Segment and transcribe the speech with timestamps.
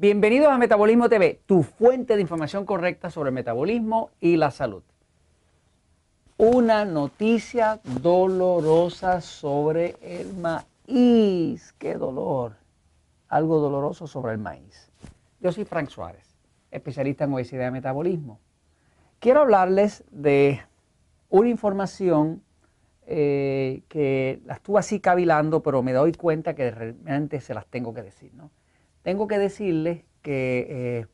[0.00, 4.82] Bienvenidos a Metabolismo TV, tu fuente de información correcta sobre el metabolismo y la salud.
[6.38, 11.74] Una noticia dolorosa sobre el maíz.
[11.78, 12.54] ¡Qué dolor!
[13.28, 14.90] Algo doloroso sobre el maíz.
[15.38, 16.34] Yo soy Frank Suárez,
[16.70, 18.40] especialista en obesidad y metabolismo.
[19.18, 20.62] Quiero hablarles de
[21.28, 22.42] una información
[23.06, 27.92] eh, que la estuve así cavilando, pero me doy cuenta que realmente se las tengo
[27.92, 28.32] que decir.
[28.32, 28.50] ¿no?
[29.02, 31.06] Tengo que decirles que eh,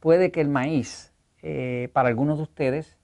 [0.00, 1.12] puede que el maíz
[1.42, 2.98] eh, para algunos de ustedes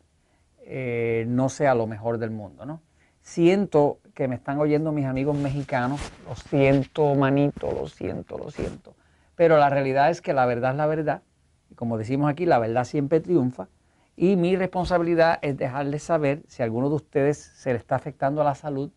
[1.27, 2.65] no sea lo mejor del mundo.
[2.65, 2.81] ¿no?
[3.23, 8.95] Siento que me están oyendo mis amigos mexicanos, lo siento, manito, lo siento, lo siento.
[9.35, 11.23] Pero la realidad es que la verdad es la verdad.
[11.71, 13.69] Y como decimos aquí, la verdad siempre triunfa.
[14.17, 18.41] Y mi responsabilidad es dejarles saber si a alguno de ustedes se le está afectando
[18.41, 18.91] a la salud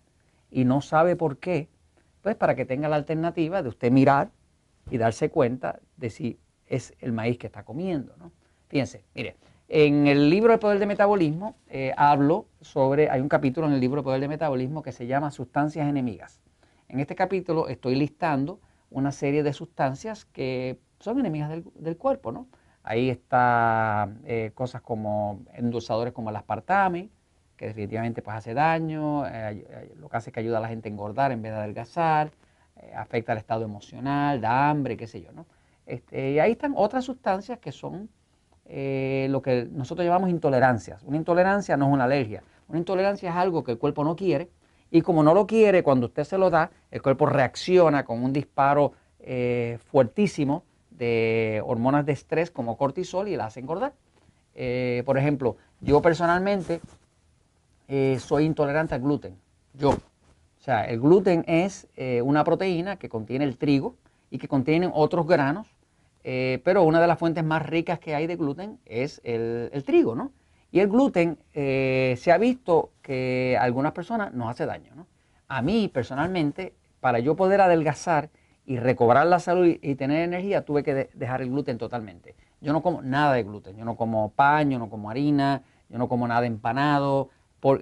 [0.51, 1.69] y no sabe por qué,
[2.21, 4.31] pues para que tenga la alternativa de usted mirar
[4.89, 8.15] y darse cuenta de si es el maíz que está comiendo.
[8.17, 8.31] ¿no?
[8.67, 13.67] Fíjense, mire, en el libro El Poder de Metabolismo eh, hablo sobre, hay un capítulo
[13.67, 16.41] en el libro El Poder de Metabolismo que se llama Sustancias Enemigas.
[16.89, 18.59] En este capítulo estoy listando
[18.89, 22.47] una serie de sustancias que son enemigas del, del cuerpo, ¿no?
[22.83, 27.09] Ahí está eh, cosas como endulzadores como el aspartame,
[27.55, 30.89] que definitivamente pues, hace daño, eh, lo que hace es que ayuda a la gente
[30.89, 32.31] a engordar en vez de adelgazar,
[32.95, 35.31] afecta al estado emocional, da hambre, qué sé yo.
[35.31, 35.45] ¿no?
[35.85, 38.09] Este, y ahí están otras sustancias que son
[38.65, 41.03] lo que nosotros llamamos intolerancias.
[41.03, 44.49] Una intolerancia no es una alergia, una intolerancia es algo que el cuerpo no quiere
[44.89, 48.31] y como no lo quiere, cuando usted se lo da, el cuerpo reacciona con un
[48.31, 48.93] disparo
[49.91, 50.63] fuertísimo
[50.97, 53.93] de hormonas de estrés como cortisol y la hace engordar.
[54.55, 56.81] Eh, por ejemplo, yo personalmente
[57.87, 59.37] eh, soy intolerante al gluten.
[59.73, 59.97] Yo.
[60.63, 63.97] O sea, el gluten es eh, una proteína que contiene el trigo
[64.31, 65.67] y que contiene otros granos,
[66.23, 70.31] pero una de las fuentes más ricas que hay de gluten es el, trigo, ¿no?
[70.71, 75.05] Y el gluten se ha visto que a algunas personas nos hace daño, ¿no?
[75.49, 78.29] A mí personalmente, para yo poder adelgazar,
[78.65, 82.35] y recobrar la salud y, tener energía, tuve que dejar el gluten totalmente.
[82.61, 85.97] Yo no como nada de gluten, yo no como pan, yo no como harina, yo
[85.97, 87.29] no como nada empanado.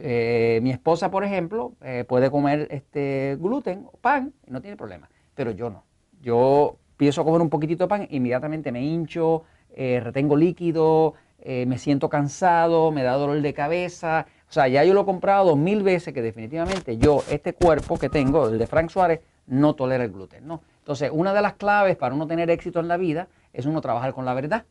[0.01, 5.51] Eh, mi esposa, por ejemplo, eh, puede comer este gluten pan no tiene problema, pero
[5.51, 5.83] yo no.
[6.21, 9.43] Yo empiezo a comer un poquitito de pan, inmediatamente me hincho,
[9.75, 14.27] eh, retengo líquido, me siento cansado, me da dolor de cabeza.
[14.47, 17.97] O sea, ya yo lo he comprado dos mil veces que definitivamente yo, este cuerpo
[17.97, 20.45] que tengo, el de Frank Suárez, no tolera el gluten.
[20.45, 20.61] ¿no?
[20.77, 24.13] Entonces, una de las claves para uno tener éxito en la vida es uno trabajar
[24.13, 24.65] con la verdad.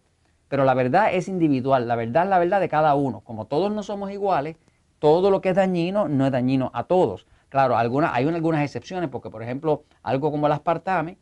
[0.49, 3.19] Pero la verdad es individual, la verdad es la verdad de cada uno.
[3.21, 4.55] Como todos no somos iguales,
[5.01, 7.27] todo lo que es dañino no es dañino a todos.
[7.49, 7.87] Claro, hay
[8.29, 11.19] algunas excepciones, porque por ejemplo, algo como el aspartame,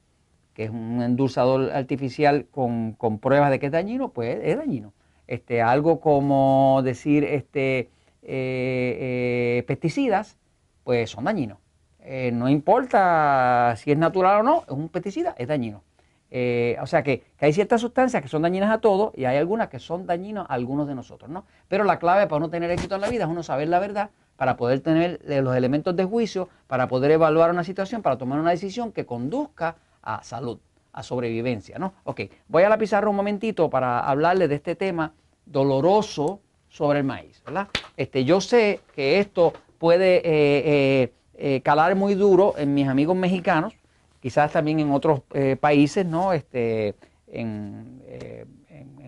[0.52, 4.92] que es un endulzador artificial con, pruebas de que es dañino, pues es dañino.
[5.26, 7.88] Este, algo como decir este, eh,
[8.22, 10.36] eh, pesticidas,
[10.84, 11.58] pues son dañinos.
[12.00, 15.82] Eh, no importa si es natural o no, es un pesticida, es dañino.
[16.30, 19.68] Eh, o sea que, hay ciertas sustancias que son dañinas a todos y hay algunas
[19.68, 21.44] que son dañinas a algunos de nosotros, ¿no?
[21.68, 24.10] Pero la clave para uno tener éxito en la vida es uno saber la verdad
[24.36, 28.38] para poder tener eh, los elementos de juicio, para poder evaluar una situación, para tomar
[28.38, 30.58] una decisión que conduzca a salud,
[30.92, 31.94] a sobrevivencia, ¿no?
[32.04, 35.14] Ok, voy a la pizarra un momentito para hablarles de este tema
[35.46, 37.68] doloroso sobre el maíz, ¿verdad?
[37.96, 43.74] Este, yo sé que esto puede eh, calar muy duro en mis amigos mexicanos,
[44.20, 46.32] quizás también en otros eh, países, ¿no?
[46.32, 46.94] Este,
[47.28, 48.46] en, eh,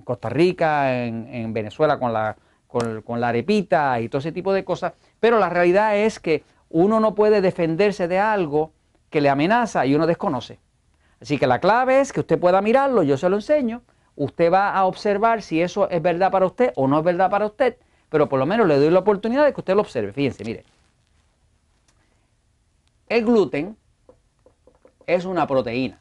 [0.04, 4.94] Costa Rica, en, Venezuela con la, con, la arepita y todo ese tipo de cosas,
[5.20, 8.72] pero la realidad es que uno no puede defenderse de algo
[9.08, 10.58] que le amenaza y uno desconoce.
[11.20, 13.82] Así que la clave es que usted pueda mirarlo, yo se lo enseño,
[14.16, 17.46] usted va a observar si eso es verdad para usted o no es verdad para
[17.46, 17.76] usted,
[18.08, 20.12] pero por lo menos le doy la oportunidad de que usted lo observe.
[20.12, 20.64] Fíjense, mire,
[23.08, 23.76] el gluten
[25.14, 26.00] es una proteína.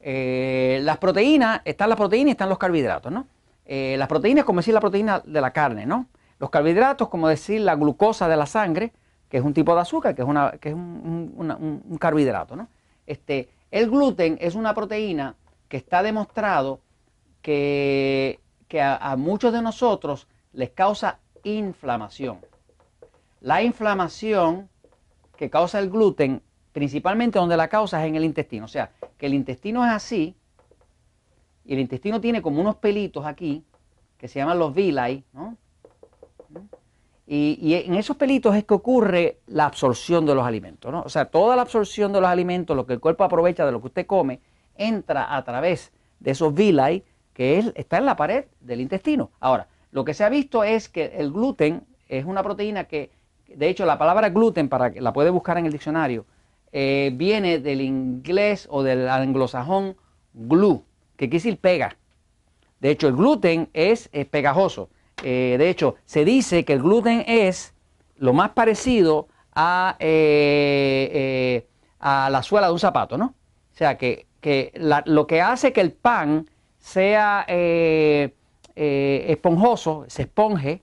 [0.00, 3.26] Eh, las proteínas, están las proteínas y están los carbohidratos, ¿no?
[3.66, 6.06] Eh, las proteínas, como decir la proteína de la carne, ¿no?
[6.38, 8.92] Los carbohidratos, como decir la glucosa de la sangre,
[9.28, 12.68] que es un tipo de azúcar, que es, una, que es un, carbohidrato, ¿no?
[13.06, 15.34] Este, el gluten es una proteína
[15.68, 16.80] que está demostrado
[17.42, 18.40] que,
[18.80, 22.38] a muchos de nosotros les causa inflamación.
[23.40, 24.68] La inflamación
[25.36, 26.42] que causa el gluten,
[26.78, 28.64] principalmente donde la causa es en el intestino.
[28.64, 30.36] O sea, que el intestino es así,
[31.64, 33.64] y el intestino tiene como unos pelitos aquí,
[34.16, 35.56] que se llaman los villi, ¿no?
[37.26, 41.02] Y, en esos pelitos es que ocurre la absorción de los alimentos, ¿no?
[41.02, 43.80] O sea, toda la absorción de los alimentos, lo que el cuerpo aprovecha de lo
[43.80, 44.40] que usted come,
[44.76, 47.02] entra a través de esos villi
[47.32, 49.32] que es, está en la pared del intestino.
[49.40, 53.10] Ahora, lo que se ha visto es que el gluten es una proteína que,
[53.48, 56.24] de hecho, la palabra gluten, para que la puede buscar en el diccionario,
[56.72, 59.96] eh, viene del inglés o del anglosajón
[60.34, 60.82] glue,
[61.16, 61.96] que quiere decir pega.
[62.80, 64.90] De hecho, el gluten es, pegajoso.
[65.24, 67.74] Eh, de hecho, se dice que el gluten es
[68.16, 71.66] lo más parecido a, eh,
[71.98, 73.34] a la suela de un zapato, ¿no?
[73.72, 74.26] O sea, que,
[75.06, 76.48] lo que hace que el pan
[76.78, 77.44] sea
[78.76, 80.82] esponjoso, se esponje,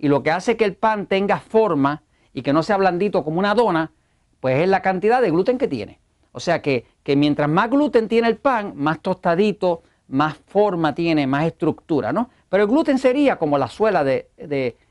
[0.00, 2.02] y lo que hace que el pan tenga forma
[2.32, 3.92] y que no sea blandito como una dona,
[4.40, 5.98] pues es la cantidad de gluten que tiene.
[6.32, 11.44] O sea que, mientras más gluten tiene el pan, más tostadito, más forma tiene, más
[11.46, 12.30] estructura, ¿no?
[12.48, 14.28] Pero el gluten sería como la suela de,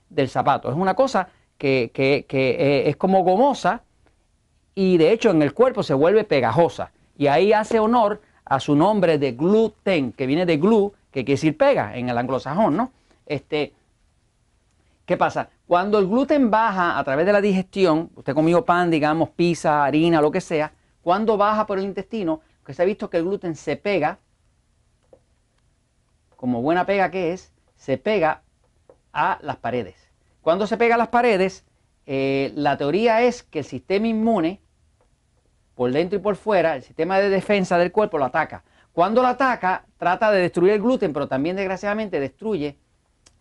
[0.09, 0.69] del zapato.
[0.69, 3.83] Es una cosa que, eh, es como gomosa
[4.75, 6.91] y de hecho en el cuerpo se vuelve pegajosa.
[7.17, 11.33] Y ahí hace honor a su nombre de gluten, que viene de glue, que quiere
[11.33, 12.91] decir pega en el anglosajón, ¿no?
[13.25, 13.73] Este,
[15.09, 15.49] ¿Qué pasa?
[15.65, 20.21] Cuando el gluten baja a través de la digestión, usted comió pan, digamos, pizza, harina,
[20.21, 20.71] lo que sea,
[21.01, 24.19] cuando baja por el intestino, que se ha visto que el gluten se pega,
[26.35, 28.43] como buena pega que es, se pega
[29.11, 29.95] a las paredes.
[30.41, 31.65] Cuando se pega a las paredes,
[32.05, 34.61] eh, la teoría es que el sistema inmune,
[35.73, 38.63] por dentro y por fuera, el sistema de defensa del cuerpo lo ataca.
[38.93, 42.77] Cuando lo ataca, trata de destruir el gluten, pero también desgraciadamente destruye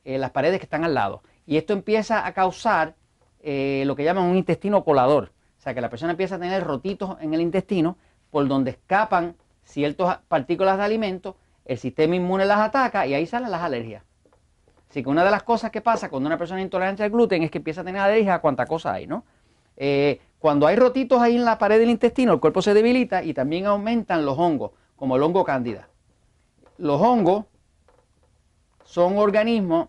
[0.07, 1.21] eh, las paredes que están al lado.
[1.49, 2.95] Y esto empieza a causar
[3.41, 5.33] eh, lo que llaman un intestino colador.
[5.59, 7.97] O sea, que la persona empieza a tener rotitos en el intestino
[8.31, 9.35] por donde escapan
[9.65, 14.03] ciertas partículas de alimento, el sistema inmune las ataca y ahí salen las alergias.
[14.91, 17.43] Así que una de las cosas que pasa cuando una persona es intolerante al gluten
[17.43, 19.25] es que empieza a tener alergia a cuánta cosa hay, ¿no?
[19.79, 23.33] Eh, cuando hay rotitos ahí en la pared del intestino, el cuerpo se debilita y
[23.33, 25.89] también aumentan los hongos, como el hongo cándida.
[26.77, 27.47] Los hongos
[28.85, 29.89] son organismos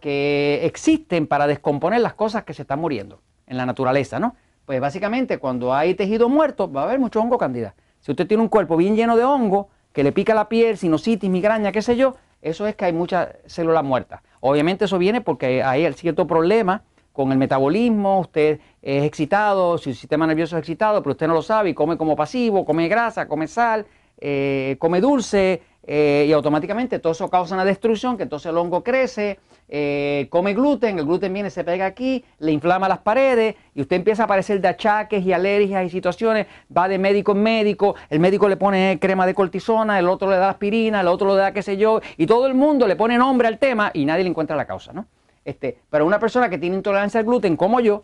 [0.00, 4.36] que existen para descomponer las cosas que se están muriendo en la naturaleza, ¿no?
[4.64, 7.74] Pues básicamente cuando hay tejido muerto va a haber mucho hongo candida.
[8.00, 11.30] Si usted tiene un cuerpo bien lleno de hongo, que le pica la piel, sinusitis,
[11.30, 14.20] migraña, qué sé yo, eso es que hay muchas células muertas.
[14.40, 16.82] Obviamente eso viene porque hay cierto problema
[17.12, 21.42] con el metabolismo, usted es excitado, su sistema nervioso es excitado, pero usted no lo
[21.42, 23.86] sabe y come como pasivo, come grasa, come sal,
[24.18, 28.82] eh, come dulce, eh, y automáticamente todo eso causa una destrucción, que entonces el hongo
[28.82, 29.38] crece,
[29.68, 33.96] eh, come gluten, el gluten viene, se pega aquí, le inflama las paredes y usted
[33.96, 38.18] empieza a aparecer de achaques y alergias y situaciones, va de médico en médico, el
[38.18, 41.52] médico le pone crema de cortisona, el otro le da aspirina, el otro le da
[41.52, 44.30] qué sé yo, y todo el mundo le pone nombre al tema y nadie le
[44.30, 45.06] encuentra la causa, ¿no?
[45.44, 48.02] Este, pero una persona que tiene intolerancia al gluten como yo,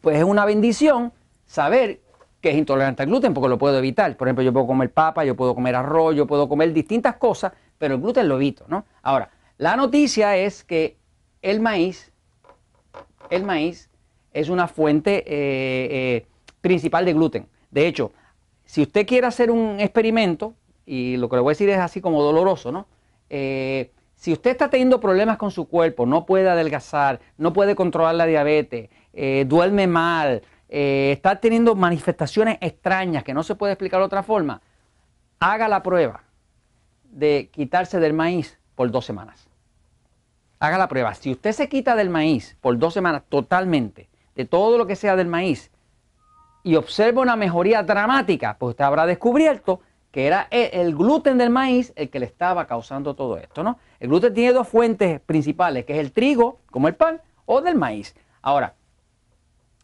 [0.00, 1.12] pues es una bendición
[1.44, 2.00] saber
[2.40, 4.16] que es intolerante al gluten porque lo puedo evitar.
[4.16, 7.52] Por ejemplo, yo puedo comer papa, yo puedo comer arroz, yo puedo comer distintas cosas,
[7.78, 8.84] pero el gluten lo evito, ¿no?
[9.02, 10.96] Ahora, la noticia es que
[11.42, 12.12] el maíz,
[13.30, 13.90] el maíz
[14.32, 16.26] es una fuente eh, eh,
[16.60, 17.46] principal de gluten.
[17.70, 18.12] De hecho,
[18.64, 20.54] si usted quiere hacer un experimento,
[20.86, 22.86] y lo que le voy a decir es así como doloroso, ¿no?
[23.30, 28.16] Eh, si usted está teniendo problemas con su cuerpo, no puede adelgazar, no puede controlar
[28.16, 28.90] la diabetes,
[29.46, 34.60] duerme mal, eh, está teniendo manifestaciones extrañas que no se puede explicar de otra forma,
[35.40, 36.24] haga la prueba
[37.04, 39.48] de quitarse del maíz por dos semanas.
[40.60, 41.14] Haga la prueba.
[41.14, 45.16] Si usted se quita del maíz por dos semanas totalmente, de todo lo que sea
[45.16, 45.70] del maíz,
[46.62, 51.92] y observa una mejoría dramática, pues usted habrá descubierto que era el gluten del maíz
[51.96, 53.78] el que le estaba causando todo esto, ¿no?
[54.00, 57.76] El gluten tiene dos fuentes principales, que es el trigo, como el pan, o del
[57.76, 58.14] maíz.
[58.42, 58.74] Ahora,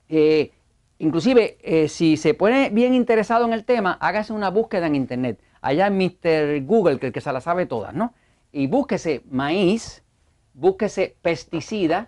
[0.08, 0.52] eh,
[0.98, 5.40] Inclusive, eh, si se pone bien interesado en el tema, hágase una búsqueda en internet.
[5.60, 6.64] Allá en Mr.
[6.64, 8.14] Google, que, el que se la sabe todas, ¿no?
[8.52, 10.04] Y búsquese maíz,
[10.52, 12.06] búsquese pesticida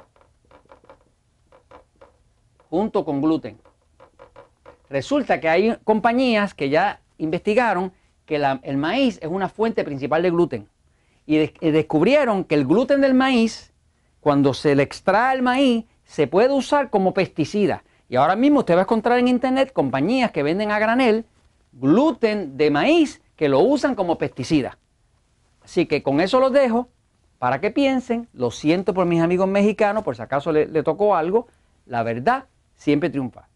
[2.70, 3.58] junto con gluten.
[4.88, 7.92] Resulta que hay compañías que ya investigaron
[8.24, 10.68] que el maíz es una fuente principal de gluten.
[11.26, 13.72] Y, y descubrieron que el gluten del maíz,
[14.20, 17.82] cuando se le extrae el maíz, se puede usar como pesticida.
[18.08, 21.24] Y ahora mismo usted va a encontrar en internet compañías que venden a granel
[21.72, 24.78] gluten de maíz que lo usan como pesticida.
[25.62, 26.88] Así que con eso los dejo
[27.38, 28.28] para que piensen.
[28.32, 31.48] Lo siento por mis amigos mexicanos, por si acaso le, le tocó algo.
[31.84, 32.46] La verdad
[32.76, 33.48] siempre triunfa.